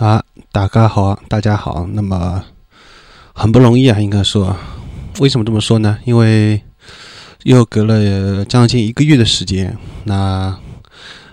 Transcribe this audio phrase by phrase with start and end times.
[0.00, 1.86] 啊，大家好，大家好。
[1.92, 2.42] 那么
[3.34, 4.56] 很不容易啊，应该说，
[5.18, 5.98] 为什么这么说呢？
[6.06, 6.62] 因为
[7.42, 10.58] 又隔了将近一个月的时间，那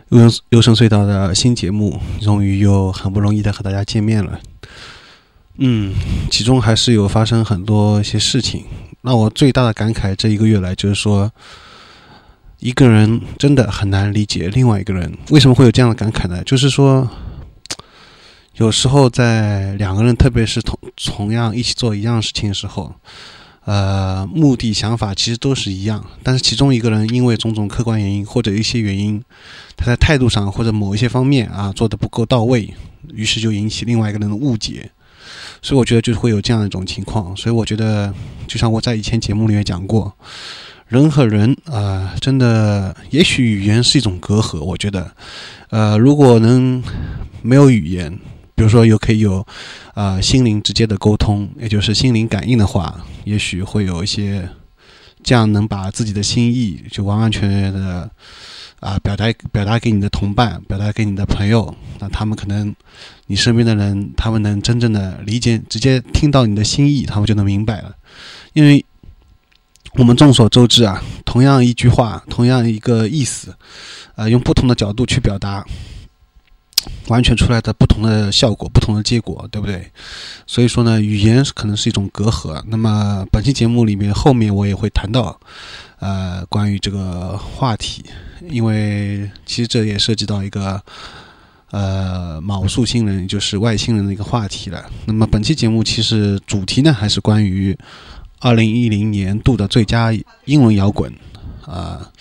[0.09, 0.19] 优
[0.49, 4.37] 优生隧道的新节目终于又很不容易的和大家见面了。
[5.59, 5.93] 嗯，
[6.29, 8.65] 其中还是有发生很多一些事情。
[8.99, 11.31] 那我最大的感慨这一个月来就是说，
[12.59, 15.17] 一个人真的很难理解另外一个人。
[15.29, 16.43] 为什么会有这样的感慨呢？
[16.43, 17.09] 就是说。
[18.57, 22.91] 有时候在两个人，特别是同同样一起做一样事情的时候，
[23.65, 29.23] 呃，目的、想法其实都是一样，但是其中一个人因为种种客观原因或者一些原因，
[29.75, 32.73] 他在态度上或者某一些方面啊做的不够到位，
[33.13, 34.89] 于是就引起另外一个人的误解，
[35.61, 37.37] 所以我觉得就会有这样一种情况。
[37.37, 38.11] 所以我觉得，
[38.47, 40.11] 就像我在以前节目里面讲过，
[40.87, 44.59] 人和人啊，真的也许语言是一种隔阂。
[44.61, 45.11] 我觉得，
[45.69, 46.81] 呃，如果能
[47.43, 48.17] 没有语言。
[48.57, 49.45] 比如说，有可以有，
[49.93, 54.49] 啊，心灵直接的沟通，也就是心灵感应的话，也许会有一些，
[55.21, 58.09] 这样能把自己的心意就完完全全的，
[58.79, 62.75] 啊，表达表达给你的同伴，表达给你的朋友，那他们可能，
[63.27, 67.95] 你身边的人，他们能真正的理解，直接听到你的心意，他们就能明白了。
[68.53, 68.83] 因为，
[69.93, 73.55] 我们众所周知啊，同样一句话，同样一个意思，
[74.15, 75.63] 啊，用不同的角度去表达。
[77.07, 79.89] 完全出来的不同的效果，不同的结果，对不对？
[80.45, 82.61] 所以说呢，语言可能是一种隔阂。
[82.67, 85.39] 那么本期节目里面后面我也会谈到，
[85.99, 88.03] 呃，关于这个话题，
[88.49, 90.81] 因为其实这也涉及到一个
[91.71, 94.85] 呃卯宿星人，就是外星人的一个话题了。
[95.05, 97.77] 那么本期节目其实主题呢，还是关于
[98.39, 100.11] 二零一零年度的最佳
[100.45, 101.13] 英文摇滚
[101.65, 102.11] 啊。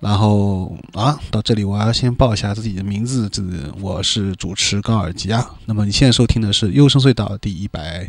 [0.00, 3.42] 然后啊，到这里我要先报一下自己的名字，这
[3.80, 5.44] 我是主持高尔基啊。
[5.66, 8.08] 那么你现在收听的是《优声隧道》第一百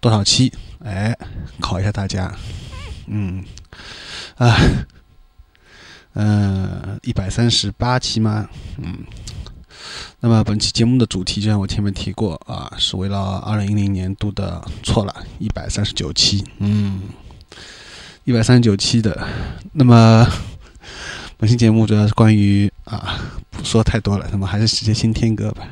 [0.00, 0.52] 多少期？
[0.82, 1.16] 哎，
[1.60, 2.34] 考一下大家，
[3.06, 3.44] 嗯，
[4.34, 4.56] 啊，
[6.14, 8.48] 嗯，一百三十八期吗？
[8.78, 8.98] 嗯。
[10.18, 17.02] 那么本期节目的主题，就像我前面提过啊，是围绕二零一零年度的错了，一百三十九期，嗯，
[18.24, 19.24] 一百三十九期的，
[19.72, 20.26] 那么。
[21.40, 23.18] 本期节目主要是关于啊，
[23.48, 25.66] 不说太多了，咱们还是直接先听歌吧。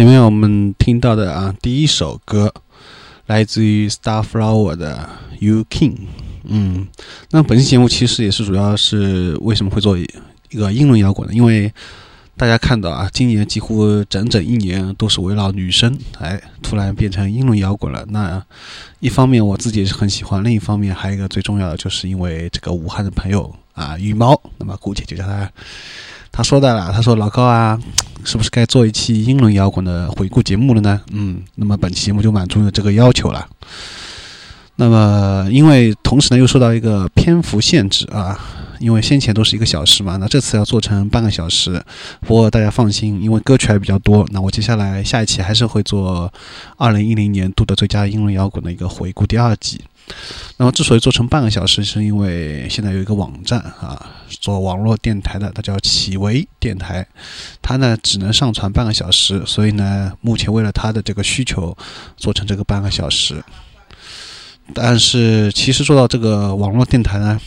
[0.00, 2.50] 前面我们听到的啊，第一首歌
[3.26, 5.06] 来自于 Starflower 的
[5.40, 5.94] You King。
[6.44, 6.88] 嗯，
[7.32, 10.06] 那本期节目其实也是主要是为什么会做一
[10.56, 11.34] 个英伦摇滚呢？
[11.34, 11.70] 因为
[12.34, 18.02] 大家看到啊，今年几乎整整一年都是围绕女生，哎，突然变成英伦摇滚了。
[18.08, 18.42] 那
[19.00, 25.52] 一方面我自己也是很喜欢，另一方面还有一个最重要的，就是因为这个武汉的朋友啊，羽毛，那么姑且就叫他。
[26.32, 27.78] 他说的了，他说老高啊，
[28.24, 31.00] 是不是该做一期英伦摇滚的回顾节目了呢？
[31.12, 33.46] 嗯，那么本期节目就满足了这个要求了。
[34.76, 38.38] 那么因为同时呢又受到一个篇幅限制啊，
[38.80, 41.80] 因为先前都是一个小时嘛，那这次要做成半个小时。
[42.22, 46.32] 不过大家放心，因为歌曲还比较多，那我接下来下一期还是会做
[46.76, 49.80] 二零一零年度的最佳英伦摇滚的一个回顾第二季。
[50.56, 57.06] 那么，之所以做成半个小时，是因为现在有一个网站啊，做网络电台的，它叫企维电台，
[57.62, 61.76] 它呢只能上传半个小时，所以呢，目前为了它的这个需求，
[62.16, 63.44] 做成这个半个小时。
[64.74, 67.40] 但是，其实做到这个网络电台呢，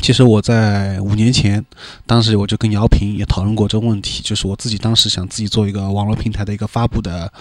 [0.00, 1.64] 其实我在五年前，
[2.06, 7.32] 当时我就跟姚平也讨论过这个问题，就是我自己当时想自己做一个网络平台的一个发布的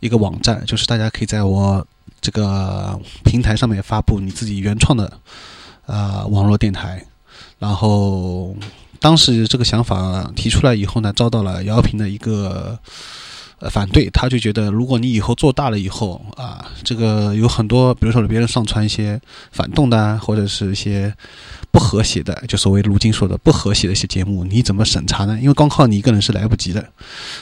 [0.00, 1.86] 一个网站，就是大家可以在我。
[2.18, 5.12] 这个平台上面发布你自己原创的
[5.84, 7.04] 呃网络电台，
[7.58, 8.56] 然后
[8.98, 12.76] 当时这个想法提出来以后呢，遭到了姚平的一个
[13.60, 19.20] 呃反对，他就觉得如果你以后做大了以后啊，这个有很多，比如说别人上传一些
[19.52, 21.14] 反动的或者是一些。
[21.76, 25.38] 不和谐的，就所谓如今说的不和谐的一些节目，你怎么审查呢？
[25.38, 26.82] 因为光靠你一个人是来不及的，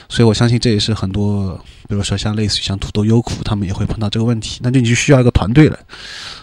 [0.09, 1.55] 所以我相信这也是很多，
[1.87, 5.79] 比如说像类似于像土豆优酷，他们也会碰到这个问题，那就你就需要一个团队了。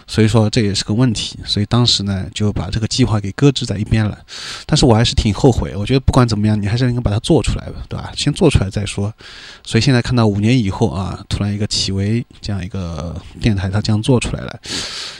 [0.07, 4.17] 所以说这也是个问题，所以当时呢就把这个计划给搁置在一边了。
[4.65, 8.11] 但是我还是挺后悔，我觉得不管怎么样，你还是应该把它做出来吧，对吧？
[8.15, 9.13] 先做出来再说。
[9.63, 14.59] 所以现在看到五年以后啊，突然一个企微这样一个电台它这样做出来了，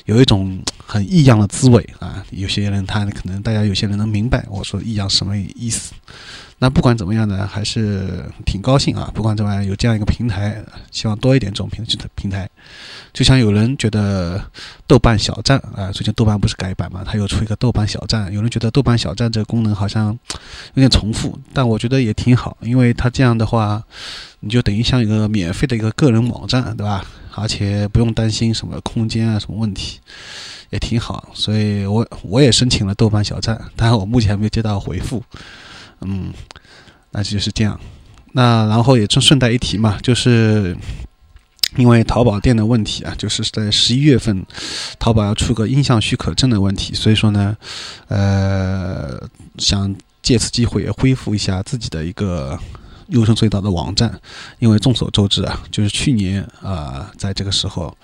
[0.05, 2.23] 有一种很异样的滋味啊。
[2.31, 5.93] 有些人他可能大家有些人能明白我说异样什么意思。
[6.63, 9.11] 那不管怎么样呢，还是挺高兴啊。
[9.13, 12.49] 不管怎么样，有这样一个平台，希望多一点这种平平台。
[13.11, 14.41] 就像有人觉得
[14.87, 18.31] 豆瓣小站啊，最近豆瓣不是改版嘛，它又出一个豆瓣小站。
[18.31, 20.17] 有人觉得豆瓣小站这个功能好像
[20.75, 23.83] 有点重复，但我觉得也挺好，因为它这样的话，
[24.39, 27.05] 你就等于像一个免费的一个个人网站，对吧？
[27.35, 29.99] 而且不用担心什么空间啊什么问题，
[30.69, 31.27] 也挺好。
[31.33, 35.21] 所以我我也申请了豆瓣小站，但是我目前还没有接到回复。
[36.05, 36.33] 嗯，
[37.11, 37.79] 那就是这样。
[38.33, 40.75] 那然后也顺顺带一提嘛，就是
[41.77, 44.45] 因为淘宝店的问题啊，就是在十一月份，
[44.97, 47.55] 淘宝要出个音像许可证的问题，所以说呢，
[48.07, 49.21] 呃，
[49.57, 52.59] 想借此机会也恢复一下自己的一个。
[53.07, 54.19] 优胜隧道的网站，
[54.59, 57.95] 因为众所周知啊，就是去年啊，在这个时候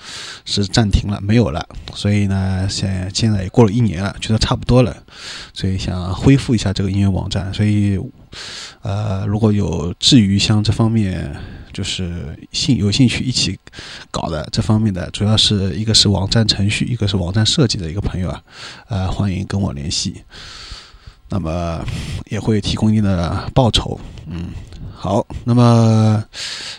[0.46, 1.66] 是暂停了，没有了。
[1.94, 4.96] 所以呢，现现在也过了一年了，觉得差不多了，
[5.54, 7.54] 所以想恢复一下这个音乐网站。
[7.54, 8.00] 所以，
[8.82, 11.36] 呃，如果有至于像这方面，
[11.74, 13.58] 就是兴有兴趣一起
[14.12, 18.42] 搞的这方面的，主要是一个是网站程序，一个是网站设计的一个朋友啊，
[18.88, 20.24] 呃，欢迎跟我联系。
[21.30, 21.86] 那么
[22.26, 24.50] 也会提供一定的报酬，嗯。
[25.02, 26.22] 好，那么，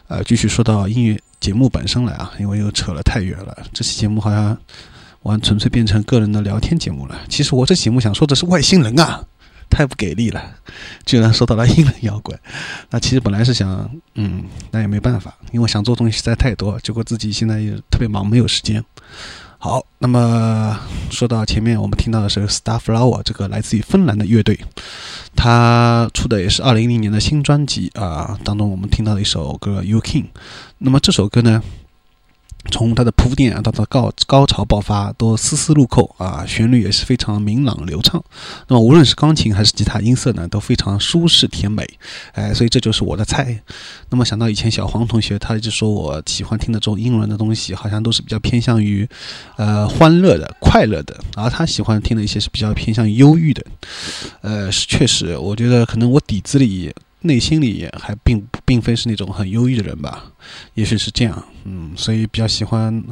[0.07, 3.57] 呃，继续说到音乐节目本身来啊，因为又扯了太远了。
[3.73, 4.55] 这期节目好像
[5.23, 7.19] 完纯粹变成个人的聊天节目了。
[7.31, 9.25] 其实我这节目想说的是外星人啊，
[9.71, 10.55] 太不给力了，
[11.07, 12.39] 居然说到了英伦摇滚。
[12.91, 18.85] 那其实本来是想，嗯，那也没办法，因为想做东西实在太多，结果自己现在也特别忙，没有时间。
[19.63, 24.59] 好，那么说到前面，我们听到的是 Starflower 这个来自于芬兰的乐队，
[25.37, 30.23] 他出的也是二零一零年的新专辑啊，当中我们听到的一首歌《You King》，
[30.79, 31.63] 那么这首歌呢？
[32.71, 38.23] 从它的铺垫啊，到它高高潮爆发，都丝丝入扣啊，旋律也是非常明朗流畅。
[38.69, 41.89] 那么无论是钢琴还是吉他音色呢，都非常舒适甜美。
[42.33, 43.63] 哎，所以这就是我的菜。
[44.11, 49.09] 那么想到以前小黄同学，他一直说我喜欢听的这种英伦的东西，好像都是比较偏向于
[49.57, 53.65] 呃欢乐的、快乐的，而他喜欢听的一些是比较偏向于忧郁的。
[54.43, 56.95] 呃，是确实，我觉得可能我底子里。
[57.23, 60.25] 内心里还并并非是那种很忧郁的人吧，
[60.75, 63.03] 也许是这样，嗯，所以比较喜欢，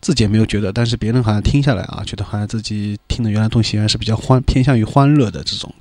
[0.00, 5.74] 自己也没有觉得，但是别人好像听下来啊，觉得好像自己听的原来东西原来是比较欢偏向于欢乐的这种。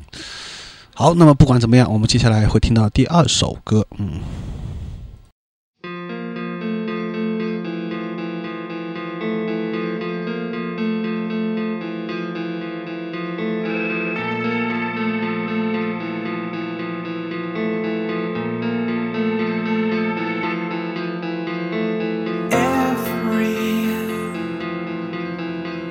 [0.95, 4.19] 好，那么不管怎么样，我们接下来会听到第二首歌，嗯。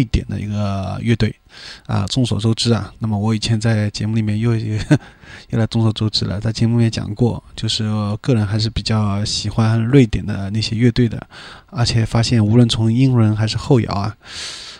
[0.00, 1.34] 瑞典的一个乐队
[1.86, 2.06] 啊。
[2.06, 4.56] 众所周知啊，那么我以前在节目里面又
[5.50, 7.84] 又来众所周知了，在节目里面讲过，就是
[8.22, 11.20] 个人还是比较喜欢瑞典的那些乐队的，
[11.66, 14.16] 而且发现无论从英伦还是后摇啊，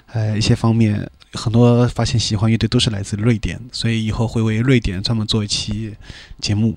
[0.06, 5.94] 呃一些方面，很多发现喜欢乐队都是来自瑞典，所以以后会为瑞典专门做一期
[6.40, 6.74] 节目。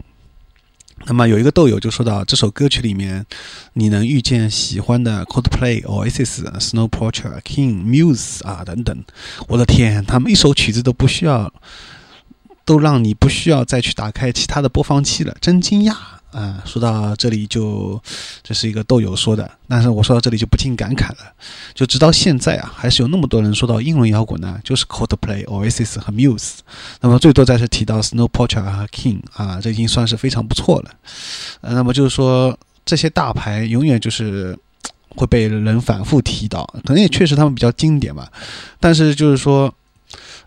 [1.05, 3.25] 那么有一个豆友就说到，这首歌曲里面，
[3.73, 9.03] 你能遇见喜欢的 Coldplay、Oasis、Snow Patrol、King、Muse 啊等等，
[9.47, 11.51] 我的天，他们一首曲子都不需要，
[12.63, 15.95] 都让你不需要再去打开其他的播放器了，真惊讶。
[16.33, 18.01] 啊，说到这里就，
[18.41, 21.31] 这是一个豆友说的，但是我说到这里就不禁感慨了，
[21.75, 26.55] 就直到现在啊，还是有那么多人说到英伦摇滚呢，就是 Coldplay、Oasis 和 Muse，
[27.01, 30.91] 那么最多再是提到 Snow Patrol 和 King 啊，这已经算是非常不错了。
[31.61, 34.57] 呃，那么就是说这些大牌永远就是
[35.15, 38.27] 会被人反复提到，可能也确实他们比较经典吧，
[38.79, 39.71] 但是就是说，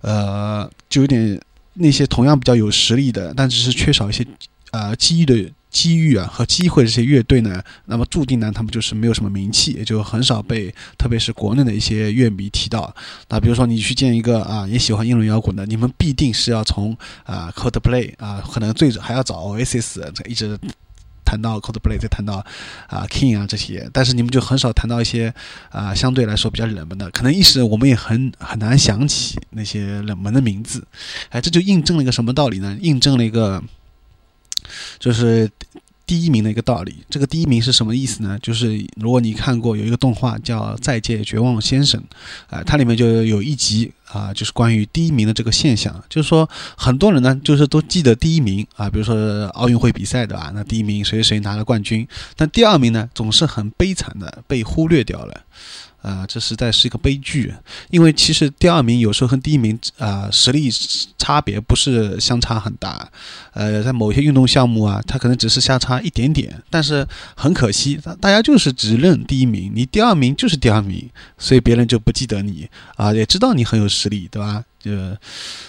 [0.01, 1.41] 呃，就有点
[1.75, 4.27] 那些同样比较有实力的，但只是缺少一些
[4.73, 5.53] 呃机遇的。
[5.77, 12.95] 机遇啊和机会，这些乐队呢，那么注定呢，他们就是没有什么名气，也就很少被，特别是国内的一些乐迷提到。
[13.29, 20.59] 那比如说你去见一个啊，也喜欢英伦摇滚的，你们必定是要从啊 Coldplay 啊，可能最还要找 Oasis，一直
[21.27, 22.43] 谈到 Coldplay，再谈到
[22.87, 25.35] 啊 King 啊这些，但是你们就很少谈到一些
[25.71, 30.83] 啊相对来说比较冷门的，可能一时我们也很很难想起那些冷门的名字。
[31.29, 32.79] 哎，这就印证了一个什么道理呢？
[32.81, 33.63] 印证了一个。
[34.99, 35.51] 就是
[36.07, 36.97] 第一名的一个道理。
[37.11, 38.39] 这个第一名是什么意思呢？
[38.41, 42.01] 就是如果你看过有一个动画叫《再见绝望先生》，
[42.55, 46.01] 啊，它里面就有一集啊，就是关于第一名的这个现象。
[46.09, 55.43] 就是说，很多人呢，就是都记得第一名啊，比如说奥运会比赛的啊，那第一名谁谁拿了冠军，但第二名呢，总是很悲惨的被忽略掉了。
[56.07, 57.53] 啊，这实在是一个悲剧，
[57.91, 60.71] 因为其实第二名有时候和第一名啊实力
[61.19, 63.11] 差别不是相差很大，
[63.53, 74.63] 呃，在某些运动项目啊，它可能只是相差一点点，但是很可惜，大家就是只认第一名，你第二名就是第二名，所以别人就不记得你啊，也知道你很有实力，对吧？
[74.79, 74.93] 就，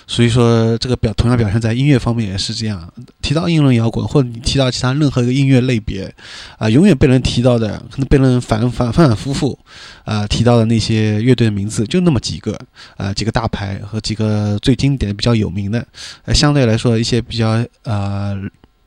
[0.06, 2.91] 所以说这个表同样表现在音乐方面也是这样。
[3.22, 6.13] 提到英伦摇滚，或者你提到其他任何一个音乐类别，
[6.58, 9.58] 啊，永远被人提到的，可能被人反反反反复复，
[10.06, 12.58] 啊，提到的那些乐队的名字就那么几个，
[12.96, 15.86] 啊，几个大牌和几个最经典、比较有名的，
[16.26, 18.39] 呃，相对来说一些比较呃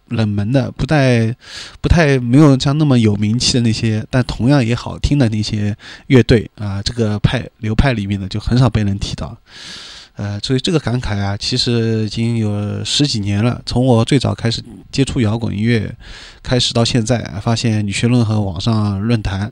[0.08, 1.34] 冷门的，不太
[1.80, 9.36] 不太没有像那么有名气的那些，但同样也好听的那些乐队啊，这个派流派里面的就很少被人提到。
[10.20, 13.58] 呃，所以这个感慨啊，其实已经有十几年了。
[13.64, 15.90] 从我最早开始接触摇滚音乐
[16.42, 19.50] 开始到现在，发现你学任何网上论坛，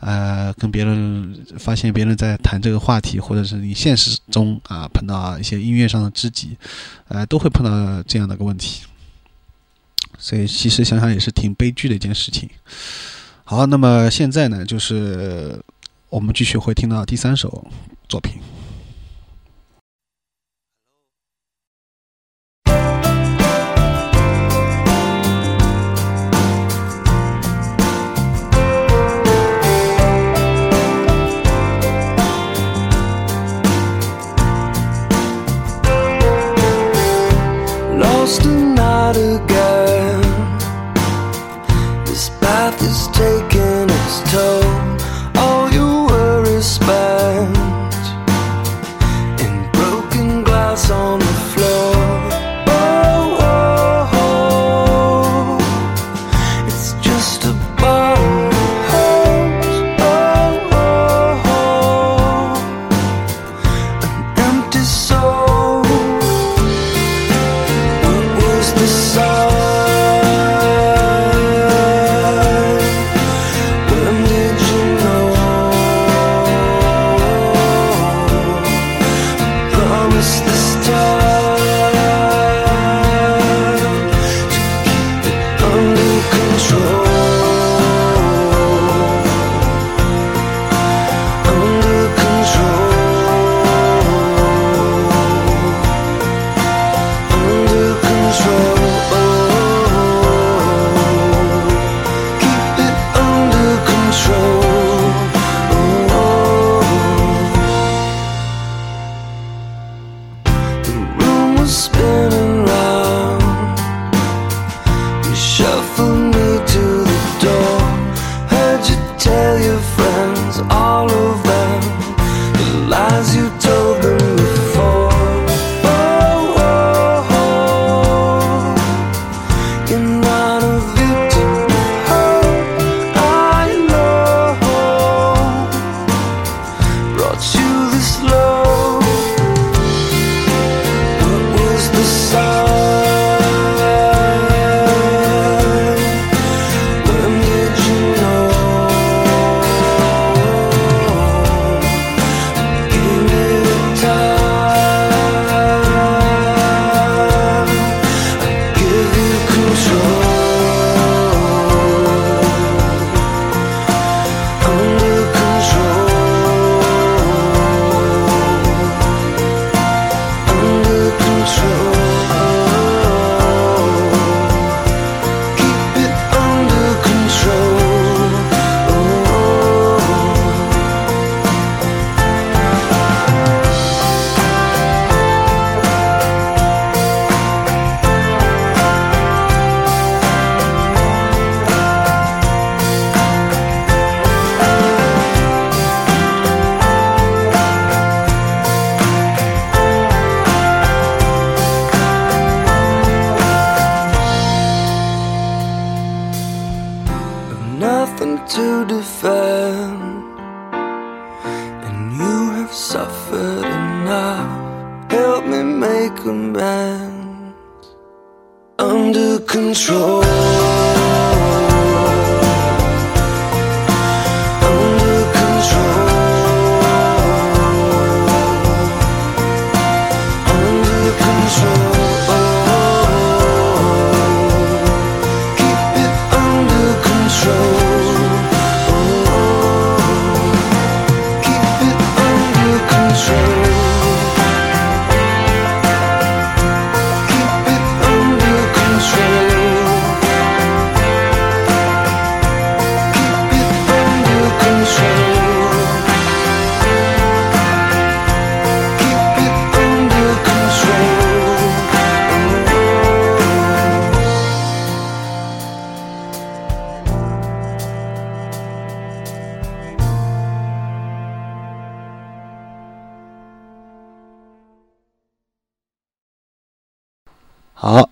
[0.00, 6.56] 呃，跟别人发现别人在谈这个话题，或者是你现实中啊碰到一些音乐上的知己，
[7.06, 8.82] 呃，都会碰到这样的个问题。
[10.18, 12.50] 所以其实想想也是挺悲剧的一件事情。
[13.44, 15.56] 好，那么现在呢，就是
[16.08, 17.64] 我们继续会听到第三首
[18.08, 18.40] 作品。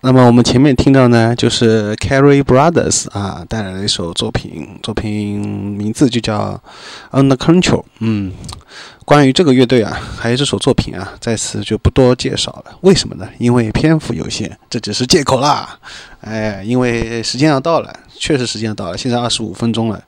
[0.09, 5.39] 那么我们前面听到呢，就是 Carrie Brothers 啊带来的一首作品，作品
[5.77, 6.59] 名字就叫
[7.11, 7.83] Under Control。
[7.99, 8.33] 嗯，
[9.05, 12.75] 关于这个乐队啊，还有这首作品啊，在此就不多介绍了。
[12.81, 13.29] 为什么呢？
[13.37, 15.77] 因为篇幅有限，这只是借口啦。
[16.21, 20.03] 哎，因为时间要到了，确实时间要到了，现在二十五分钟了，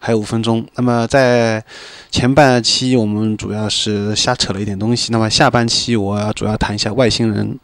[0.00, 0.66] 还有五分钟。
[0.74, 1.62] 那么在
[2.10, 7.56] 前半期我们主要是瞎扯了一点东西，那么下半期我要主要谈一下外星人。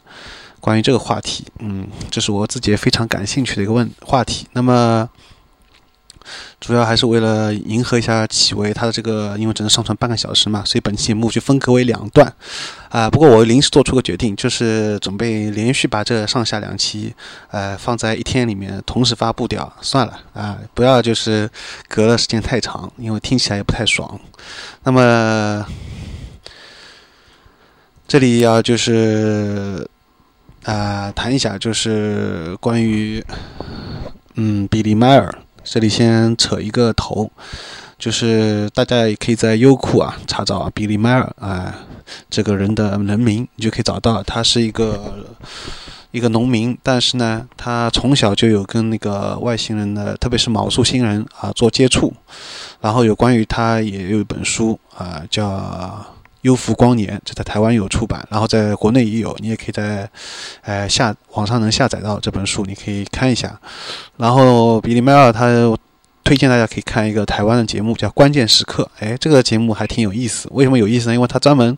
[0.60, 4.46] 关于这个话题，嗯，这是我自己也非常感兴趣的一个问话题。
[4.52, 5.08] 那么，
[6.60, 12.32] 主要还是为了迎合一下启维他的这个，因为只能上传半个小时嘛，所以本期节目就分割为两段。
[12.90, 17.14] 啊、不过我临时做出个决定，就是准备连续把这上下两期，
[17.50, 19.72] 呃，放在一天里面同时发布掉。
[19.80, 21.50] 算了啊、不要就是
[21.88, 24.20] 隔了时间太长，因为听起来也不太爽。
[24.82, 25.66] 那么。
[28.10, 29.88] 这里要就是
[30.64, 33.24] 啊、谈一下就是关于
[34.34, 37.30] 嗯比利迈尔，这里先扯一个头，
[37.98, 41.74] 就是大家也可以在优酷啊查找比利迈尔啊、
[42.28, 45.26] 这个人的人名，你就可以找到他是一个
[46.10, 52.12] 一个农民，但是呢，他从小就有跟那个外星人的，特别是毛素星人啊做接触，
[52.80, 56.04] 然后有关于他也有一本书啊叫。
[56.42, 60.08] 优福光年，这在台湾有出版，然后在国内也有，你也可以在，
[60.62, 63.60] 呃下网上能下载到这本书，你可以看一下。
[64.16, 65.48] 然后比利迈尔他
[66.24, 70.48] 推荐大家可以看一个台湾的节目叫《关键时刻》，哎，这个节目还挺有意思。
[70.52, 71.14] 为什么有意思呢？
[71.14, 71.76] 因为他专门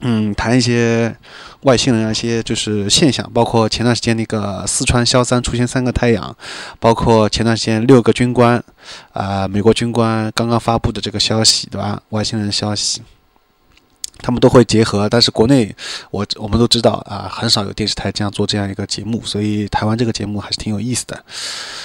[0.00, 1.14] 嗯谈一些
[1.62, 6.34] 外星人啊一些就是现象，包括前段时间那个四川萧山出现三个太阳，
[6.78, 8.62] 包括前段时间六个军官
[9.12, 12.00] 啊、美国军官刚刚发布的这个消息，对吧？
[12.10, 13.02] 外星人消息。
[14.20, 15.74] 他们都会结合，但是国内
[16.10, 21.24] 我我们都知道啊，很少有电视台这样做这样一个节目，所以台湾这个节目还是挺有意思的。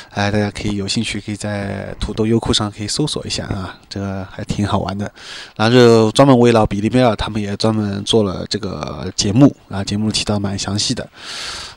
[0.09, 5.11] 哎，大家可以有兴趣，可以在土豆、优酷上可以搜索一下啊，这个还挺好玩的。
[5.55, 11.07] 然后就专门围绕比利贝尔，他们也专门做了这个节目啊，节目提到蛮详细的。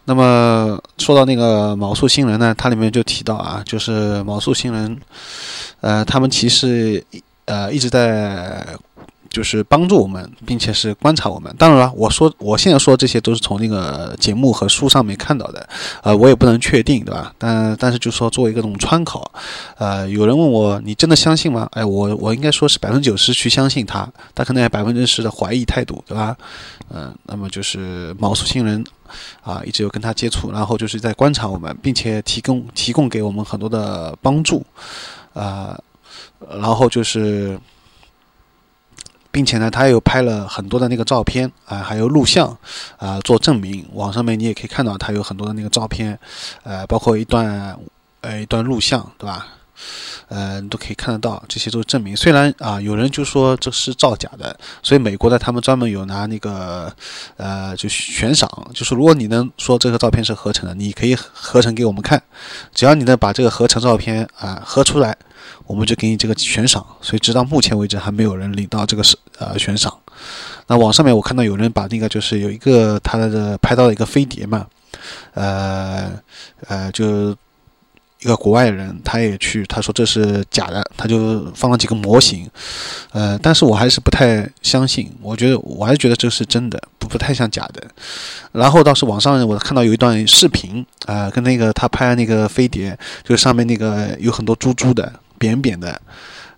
[0.04, 4.98] 那么说到那个毛素新人呢，它里面就提到啊，就是毛素新人，
[5.80, 7.04] 呃，他们其实
[7.44, 8.66] 呃一直在。
[9.30, 11.54] 就是帮助我们，并且是观察我们。
[11.58, 15.68] 当然了，我说我现在说这些都是从那个节目和书上面看到的，
[16.02, 17.34] 呃，我也不能确定，对吧？
[17.38, 19.30] 但但是就说作为一个这种参考，
[19.78, 21.68] 呃，有人问我你真的相信吗？
[21.72, 26.36] 哎，我我应该说是百分之九十去相信他，他可能有百分之十的怀疑态度，对吧？
[26.90, 28.84] 嗯、那么就是毛素星人
[29.42, 34.64] 啊，一直有跟他接触，然后就是在观察我们，并且提供提供给我们很多的帮助，
[35.32, 35.78] 啊、
[36.48, 37.58] 然后就是。
[39.36, 42.56] 并且呢，他又拍了很多的那个照片啊、还有录像
[42.96, 43.86] 啊、做证明。
[43.92, 46.18] 网上面你也可以看到他有很多的那个照片，
[46.62, 47.78] 呃，包括一段
[48.22, 49.46] 呃一段录像，对吧？
[50.28, 52.16] 呃，你都可以看得到，这些都是证明。
[52.16, 56.90] 虽然啊、有人就说这是造假的，所以美国的他们专门有拿那个
[57.36, 62.22] 呃，就悬赏，就是如果你能说这个照片是合成的，你可以合成给我们看，
[62.74, 65.14] 只要你能把这个合成照片啊、合出来，
[65.66, 66.84] 我们就给你这个悬赏。
[67.00, 69.92] 所以直到目前为止还没有人领到这个是呃悬赏。
[70.66, 74.66] 那网上面我看到有人把那个就是有一个他的拍到了一个飞碟嘛，
[75.34, 76.12] 呃
[76.68, 77.36] 呃就。
[78.20, 82.48] 一个国外人，他也去，他说这是假的，他就放了几个模型，
[83.12, 87.82] 呃，但是我还是不太相信，我觉得我还是觉得这是真的，不不太像假的。
[88.52, 96.00] 然后倒是网上我看到有一段视频，啊、跟那个他拍那个飞碟，就是上面那个有很多猪猪的，扁扁的，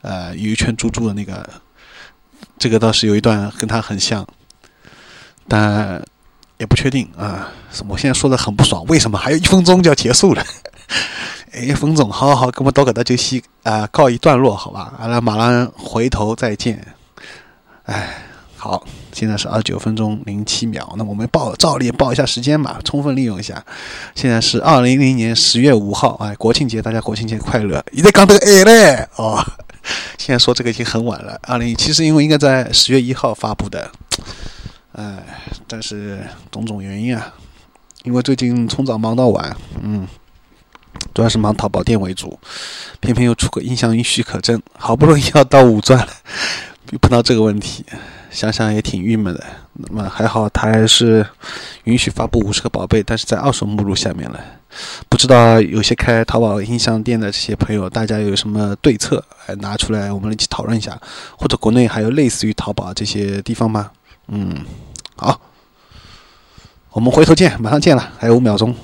[0.03, 1.49] 呃，有一圈珠珠的那个，
[2.59, 4.27] 这个倒是有一段跟他很像，
[5.47, 6.03] 但
[6.59, 7.53] 也不确定啊。
[7.89, 10.45] 我现在说的很不爽，为什么还有一分钟就要结束了？
[11.53, 14.95] 哎，冯总，好好好，跟我到搿搭就先啊、告一段落，好吧？
[14.99, 16.95] 阿拉马上回头再见。
[17.85, 18.23] 哎，
[18.59, 23.65] 好，现在是二十九分钟零七秒，那我们报照例报一下时间吧，充分利用一下。
[24.17, 27.83] 现在是二零零年十月五号，哎，国庆节，大家国庆节快乐！
[27.93, 29.41] 你在讲这个哎嘞哦，
[30.19, 31.39] 现在说这个已经很晚了。
[31.45, 33.89] 二零其实因为应该在十月一号发布的，
[34.93, 35.23] 哎，
[35.69, 37.33] 但是种种原因啊，
[38.03, 40.07] 因为最近从早忙到晚，嗯。
[41.15, 42.39] 主要是忙淘宝店为主，
[43.01, 46.09] 偏偏又出个音像允许可证，好不容易要到五钻了，
[46.91, 47.85] 又碰到这个问题，
[48.31, 49.45] 想想也挺郁闷的。
[49.73, 51.25] 那么还好，他还是
[51.85, 54.41] 允许发布五十个宝贝，但是在二手目录下面了。
[55.09, 59.25] 不知道有些开淘宝音像店的这些朋友，大家有什么对策？
[59.47, 61.01] 哎，拿出来我们一起讨论一下。
[61.37, 63.91] 或者国内还有类似于淘宝这些地方吗？
[64.27, 64.65] 嗯，
[65.17, 65.41] 好，
[66.91, 68.75] 我们回头见，马上见了，还有五秒钟。